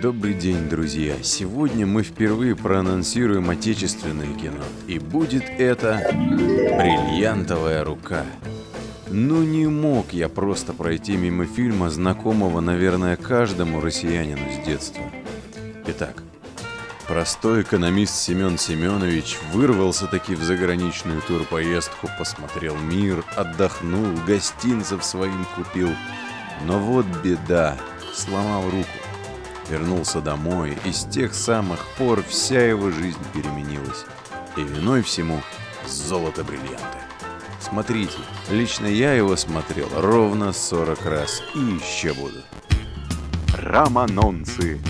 Добрый 0.00 0.32
день, 0.32 0.66
друзья! 0.70 1.16
Сегодня 1.22 1.86
мы 1.86 2.02
впервые 2.02 2.56
проанонсируем 2.56 3.50
отечественное 3.50 4.32
кино. 4.34 4.62
И 4.86 4.98
будет 4.98 5.44
это 5.58 6.00
«Бриллиантовая 6.10 7.84
рука». 7.84 8.24
Ну 9.08 9.42
не 9.42 9.66
мог 9.66 10.14
я 10.14 10.30
просто 10.30 10.72
пройти 10.72 11.18
мимо 11.18 11.44
фильма, 11.44 11.90
знакомого, 11.90 12.60
наверное, 12.60 13.16
каждому 13.16 13.82
россиянину 13.82 14.40
с 14.50 14.66
детства. 14.66 15.02
Итак, 15.86 16.22
простой 17.06 17.60
экономист 17.60 18.14
Семен 18.14 18.56
Семенович 18.56 19.36
вырвался 19.52 20.06
таки 20.06 20.34
в 20.34 20.42
заграничную 20.42 21.20
турпоездку, 21.20 22.08
посмотрел 22.18 22.74
мир, 22.78 23.22
отдохнул, 23.36 24.16
гостинцев 24.26 25.04
своим 25.04 25.44
купил. 25.56 25.90
Но 26.64 26.78
вот 26.78 27.04
беда, 27.22 27.76
сломал 28.14 28.64
руку. 28.64 29.09
Вернулся 29.70 30.20
домой, 30.20 30.76
и 30.84 30.90
с 30.90 31.04
тех 31.04 31.32
самых 31.32 31.78
пор 31.96 32.24
вся 32.24 32.60
его 32.60 32.90
жизнь 32.90 33.20
переменилась. 33.32 34.04
И 34.56 34.62
виной 34.62 35.02
всему 35.02 35.40
золото-бриллианты. 35.86 36.98
Смотрите, 37.60 38.18
лично 38.50 38.86
я 38.86 39.12
его 39.12 39.36
смотрел 39.36 39.88
ровно 39.94 40.52
40 40.52 41.06
раз 41.06 41.40
и 41.54 41.58
еще 41.58 42.12
буду. 42.14 42.42
Романонцы. 43.56 44.80